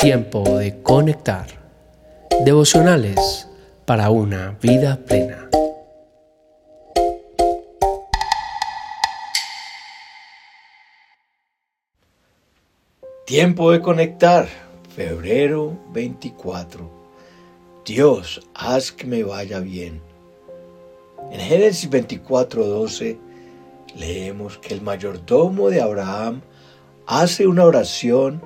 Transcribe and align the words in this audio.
Tiempo 0.00 0.58
de 0.58 0.82
conectar. 0.82 1.46
Devocionales 2.44 3.46
para 3.84 4.08
una 4.10 4.56
vida 4.62 4.98
plena. 5.06 5.50
Tiempo 13.26 13.72
de 13.72 13.80
conectar. 13.80 14.48
Febrero 14.96 15.78
24. 15.92 16.90
Dios, 17.84 18.40
haz 18.54 18.90
que 18.90 19.06
me 19.06 19.22
vaya 19.22 19.60
bien. 19.60 20.00
En 21.30 21.40
Génesis 21.40 21.88
24:12 21.90 23.29
leemos 23.96 24.58
que 24.58 24.74
el 24.74 24.82
mayordomo 24.82 25.70
de 25.70 25.80
Abraham 25.80 26.42
hace 27.06 27.46
una 27.46 27.64
oración 27.64 28.42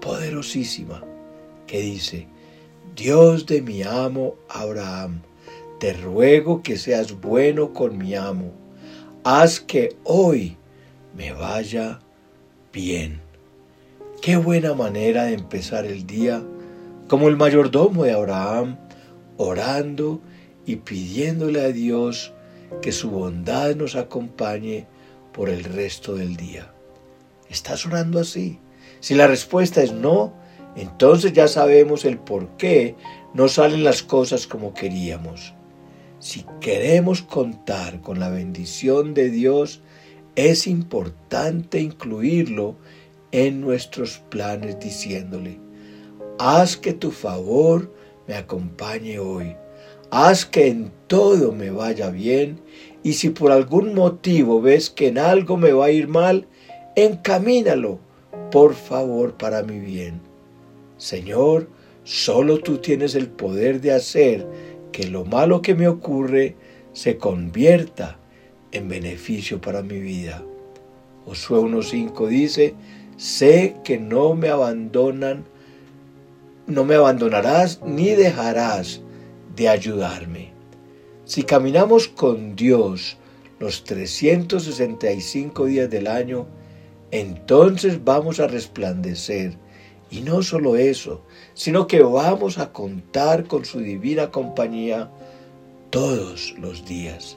poderosísima 0.00 1.04
que 1.66 1.80
dice, 1.80 2.26
Dios 2.96 3.46
de 3.46 3.62
mi 3.62 3.82
amo 3.82 4.34
Abraham, 4.48 5.22
te 5.78 5.92
ruego 5.92 6.62
que 6.62 6.76
seas 6.76 7.20
bueno 7.20 7.72
con 7.72 7.96
mi 7.96 8.14
amo, 8.14 8.52
haz 9.24 9.60
que 9.60 9.96
hoy 10.04 10.56
me 11.16 11.32
vaya 11.32 12.00
bien. 12.72 13.20
Qué 14.20 14.36
buena 14.36 14.74
manera 14.74 15.24
de 15.24 15.34
empezar 15.34 15.86
el 15.86 16.06
día, 16.06 16.42
como 17.08 17.28
el 17.28 17.36
mayordomo 17.36 18.04
de 18.04 18.12
Abraham, 18.12 18.76
orando 19.36 20.20
y 20.66 20.76
pidiéndole 20.76 21.62
a 21.62 21.68
Dios 21.68 22.32
que 22.82 22.92
su 22.92 23.10
bondad 23.10 23.74
nos 23.76 23.96
acompañe 23.96 24.86
por 25.32 25.48
el 25.48 25.64
resto 25.64 26.14
del 26.14 26.36
día. 26.36 26.72
¿Estás 27.48 27.86
orando 27.86 28.20
así? 28.20 28.58
Si 29.00 29.14
la 29.14 29.26
respuesta 29.26 29.82
es 29.82 29.92
no, 29.92 30.32
entonces 30.76 31.32
ya 31.32 31.48
sabemos 31.48 32.04
el 32.04 32.18
por 32.18 32.56
qué 32.56 32.94
no 33.34 33.48
salen 33.48 33.84
las 33.84 34.02
cosas 34.02 34.46
como 34.46 34.74
queríamos. 34.74 35.54
Si 36.18 36.44
queremos 36.60 37.22
contar 37.22 38.02
con 38.02 38.20
la 38.20 38.28
bendición 38.28 39.14
de 39.14 39.30
Dios, 39.30 39.82
es 40.36 40.66
importante 40.66 41.80
incluirlo 41.80 42.76
en 43.32 43.60
nuestros 43.60 44.18
planes 44.28 44.78
diciéndole, 44.78 45.58
haz 46.38 46.76
que 46.76 46.92
tu 46.92 47.10
favor 47.10 47.94
me 48.26 48.34
acompañe 48.34 49.18
hoy, 49.18 49.56
haz 50.10 50.44
que 50.44 50.68
en 50.68 50.90
todo 51.06 51.52
me 51.52 51.70
vaya 51.70 52.10
bien 52.10 52.60
y 53.02 53.14
si 53.14 53.30
por 53.30 53.52
algún 53.52 53.94
motivo 53.94 54.60
ves 54.60 54.90
que 54.90 55.08
en 55.08 55.18
algo 55.18 55.56
me 55.56 55.72
va 55.72 55.86
a 55.86 55.90
ir 55.90 56.08
mal, 56.08 56.46
encamínalo 56.96 57.98
por 58.50 58.74
favor, 58.74 59.34
para 59.34 59.62
mi 59.62 59.78
bien. 59.78 60.20
Señor, 60.96 61.68
solo 62.04 62.58
tú 62.58 62.78
tienes 62.78 63.14
el 63.14 63.28
poder 63.28 63.80
de 63.80 63.92
hacer 63.92 64.46
que 64.92 65.06
lo 65.06 65.24
malo 65.24 65.62
que 65.62 65.74
me 65.74 65.88
ocurre 65.88 66.56
se 66.92 67.16
convierta 67.16 68.18
en 68.72 68.88
beneficio 68.88 69.60
para 69.60 69.82
mi 69.82 70.00
vida. 70.00 70.42
Josué 71.24 71.60
1.5 71.60 72.26
dice, 72.26 72.74
sé 73.16 73.76
que 73.84 73.98
no 73.98 74.34
me 74.34 74.48
abandonan, 74.48 75.44
no 76.66 76.84
me 76.84 76.96
abandonarás 76.96 77.80
ni 77.84 78.10
dejarás 78.10 79.00
de 79.60 79.68
ayudarme. 79.68 80.54
Si 81.26 81.42
caminamos 81.42 82.08
con 82.08 82.56
Dios 82.56 83.18
los 83.58 83.84
365 83.84 85.66
días 85.66 85.90
del 85.90 86.06
año, 86.06 86.46
entonces 87.10 88.02
vamos 88.02 88.40
a 88.40 88.46
resplandecer. 88.46 89.58
Y 90.10 90.22
no 90.22 90.42
solo 90.42 90.76
eso, 90.76 91.20
sino 91.52 91.86
que 91.86 92.02
vamos 92.02 92.56
a 92.56 92.72
contar 92.72 93.44
con 93.44 93.66
su 93.66 93.80
divina 93.80 94.30
compañía 94.30 95.10
todos 95.90 96.54
los 96.58 96.86
días. 96.86 97.36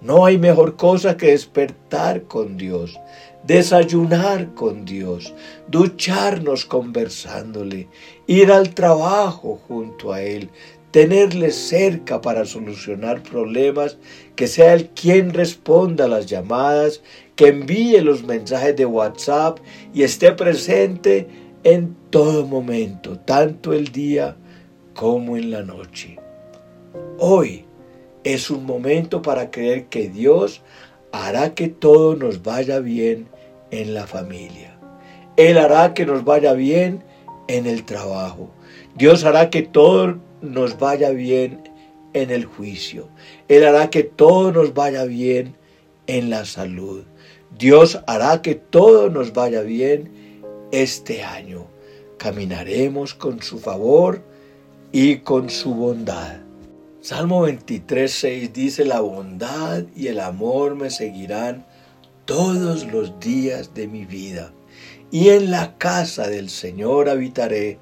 No 0.00 0.26
hay 0.26 0.38
mejor 0.38 0.76
cosa 0.76 1.16
que 1.16 1.32
despertar 1.32 2.22
con 2.22 2.56
Dios, 2.56 3.00
desayunar 3.42 4.54
con 4.54 4.84
Dios, 4.84 5.34
ducharnos 5.66 6.66
conversándole, 6.66 7.88
ir 8.28 8.52
al 8.52 8.74
trabajo 8.74 9.60
junto 9.66 10.12
a 10.12 10.22
Él, 10.22 10.50
tenerle 10.90 11.50
cerca 11.50 12.20
para 12.20 12.44
solucionar 12.44 13.22
problemas, 13.22 13.98
que 14.36 14.46
sea 14.46 14.74
Él 14.74 14.90
quien 14.94 15.34
responda 15.34 16.04
a 16.04 16.08
las 16.08 16.26
llamadas, 16.26 17.02
que 17.36 17.48
envíe 17.48 18.00
los 18.00 18.24
mensajes 18.24 18.74
de 18.76 18.86
WhatsApp 18.86 19.58
y 19.94 20.02
esté 20.02 20.32
presente 20.32 21.28
en 21.64 21.94
todo 22.10 22.46
momento, 22.46 23.18
tanto 23.18 23.72
el 23.72 23.92
día 23.92 24.36
como 24.94 25.36
en 25.36 25.50
la 25.50 25.62
noche. 25.62 26.18
Hoy 27.18 27.64
es 28.24 28.50
un 28.50 28.64
momento 28.64 29.22
para 29.22 29.50
creer 29.50 29.86
que 29.86 30.08
Dios 30.08 30.62
hará 31.12 31.54
que 31.54 31.68
todo 31.68 32.16
nos 32.16 32.42
vaya 32.42 32.80
bien 32.80 33.28
en 33.70 33.94
la 33.94 34.06
familia. 34.06 34.78
Él 35.36 35.58
hará 35.58 35.94
que 35.94 36.06
nos 36.06 36.24
vaya 36.24 36.52
bien 36.52 37.04
en 37.46 37.66
el 37.66 37.84
trabajo. 37.84 38.50
Dios 38.96 39.24
hará 39.24 39.50
que 39.50 39.62
todo 39.62 40.18
nos 40.40 40.78
vaya 40.78 41.10
bien 41.10 41.62
en 42.12 42.30
el 42.30 42.44
juicio. 42.44 43.08
Él 43.48 43.64
hará 43.64 43.90
que 43.90 44.02
todo 44.04 44.52
nos 44.52 44.74
vaya 44.74 45.04
bien 45.04 45.56
en 46.06 46.30
la 46.30 46.44
salud. 46.44 47.04
Dios 47.58 48.00
hará 48.06 48.42
que 48.42 48.54
todo 48.54 49.10
nos 49.10 49.32
vaya 49.32 49.62
bien 49.62 50.42
este 50.72 51.22
año. 51.22 51.66
Caminaremos 52.18 53.14
con 53.14 53.42
su 53.42 53.58
favor 53.58 54.22
y 54.92 55.18
con 55.18 55.50
su 55.50 55.74
bondad. 55.74 56.40
Salmo 57.00 57.42
23, 57.42 58.10
6 58.10 58.52
dice, 58.52 58.84
la 58.84 59.00
bondad 59.00 59.84
y 59.94 60.08
el 60.08 60.20
amor 60.20 60.74
me 60.74 60.90
seguirán 60.90 61.64
todos 62.24 62.86
los 62.92 63.18
días 63.20 63.72
de 63.72 63.88
mi 63.88 64.04
vida, 64.04 64.52
y 65.10 65.30
en 65.30 65.50
la 65.50 65.78
casa 65.78 66.28
del 66.28 66.50
Señor 66.50 67.08
habitaré 67.08 67.78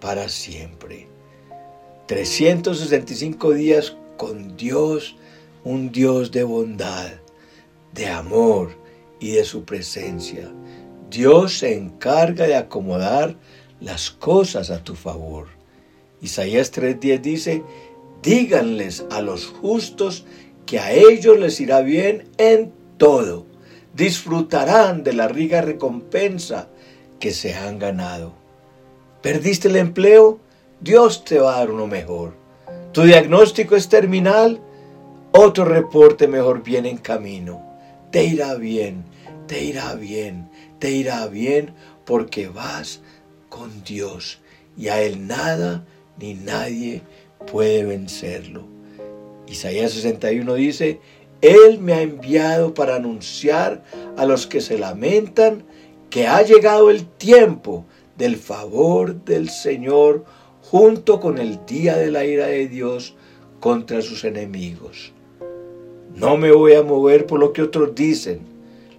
para 0.00 0.30
siempre. 0.30 1.11
365 2.06 3.52
días 3.52 3.96
con 4.16 4.56
Dios, 4.56 5.16
un 5.64 5.92
Dios 5.92 6.30
de 6.32 6.42
bondad, 6.42 7.10
de 7.94 8.06
amor 8.08 8.70
y 9.20 9.32
de 9.32 9.44
su 9.44 9.64
presencia. 9.64 10.50
Dios 11.10 11.58
se 11.58 11.76
encarga 11.76 12.46
de 12.46 12.56
acomodar 12.56 13.36
las 13.80 14.10
cosas 14.10 14.70
a 14.70 14.82
tu 14.82 14.94
favor. 14.94 15.48
Isaías 16.20 16.72
3:10 16.72 17.20
dice, 17.20 17.62
díganles 18.22 19.04
a 19.10 19.20
los 19.20 19.46
justos 19.46 20.24
que 20.66 20.78
a 20.78 20.92
ellos 20.92 21.38
les 21.38 21.60
irá 21.60 21.82
bien 21.82 22.28
en 22.38 22.72
todo. 22.96 23.46
Disfrutarán 23.94 25.02
de 25.04 25.12
la 25.12 25.28
rica 25.28 25.60
recompensa 25.60 26.68
que 27.20 27.32
se 27.32 27.54
han 27.54 27.78
ganado. 27.78 28.32
¿Perdiste 29.20 29.68
el 29.68 29.76
empleo? 29.76 30.40
Dios 30.82 31.24
te 31.24 31.38
va 31.38 31.54
a 31.54 31.58
dar 31.58 31.70
uno 31.70 31.86
mejor. 31.86 32.34
Tu 32.92 33.02
diagnóstico 33.02 33.76
es 33.76 33.88
terminal, 33.88 34.60
otro 35.30 35.64
reporte 35.64 36.26
mejor 36.26 36.64
viene 36.64 36.90
en 36.90 36.98
camino. 36.98 37.62
Te 38.10 38.24
irá 38.24 38.56
bien, 38.56 39.04
te 39.46 39.62
irá 39.62 39.94
bien, 39.94 40.50
te 40.80 40.90
irá 40.90 41.28
bien 41.28 41.72
porque 42.04 42.48
vas 42.48 43.00
con 43.48 43.84
Dios 43.84 44.40
y 44.76 44.88
a 44.88 45.00
Él 45.00 45.28
nada 45.28 45.84
ni 46.18 46.34
nadie 46.34 47.02
puede 47.46 47.84
vencerlo. 47.84 48.64
Isaías 49.46 49.92
61 49.92 50.54
dice, 50.54 51.00
Él 51.42 51.78
me 51.78 51.92
ha 51.92 52.02
enviado 52.02 52.74
para 52.74 52.96
anunciar 52.96 53.84
a 54.16 54.26
los 54.26 54.48
que 54.48 54.60
se 54.60 54.78
lamentan 54.78 55.62
que 56.10 56.26
ha 56.26 56.42
llegado 56.42 56.90
el 56.90 57.06
tiempo 57.06 57.84
del 58.18 58.36
favor 58.36 59.24
del 59.24 59.48
Señor 59.48 60.24
junto 60.62 61.20
con 61.20 61.38
el 61.38 61.64
día 61.66 61.96
de 61.96 62.10
la 62.10 62.24
ira 62.24 62.46
de 62.46 62.68
Dios 62.68 63.14
contra 63.60 64.02
sus 64.02 64.24
enemigos. 64.24 65.12
No 66.14 66.36
me 66.36 66.52
voy 66.52 66.74
a 66.74 66.82
mover 66.82 67.26
por 67.26 67.40
lo 67.40 67.52
que 67.52 67.62
otros 67.62 67.94
dicen, 67.94 68.40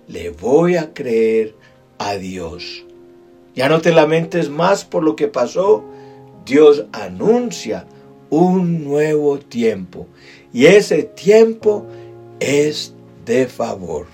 le 0.07 0.29
voy 0.29 0.75
a 0.75 0.93
creer 0.93 1.55
a 1.97 2.15
Dios. 2.15 2.85
Ya 3.55 3.69
no 3.69 3.81
te 3.81 3.91
lamentes 3.91 4.49
más 4.49 4.83
por 4.83 5.03
lo 5.03 5.15
que 5.15 5.27
pasó, 5.27 5.83
Dios 6.45 6.85
anuncia 6.91 7.85
un 8.29 8.83
nuevo 8.83 9.37
tiempo 9.37 10.07
y 10.51 10.65
ese 10.65 11.03
tiempo 11.03 11.85
es 12.39 12.93
de 13.25 13.47
favor. 13.47 14.07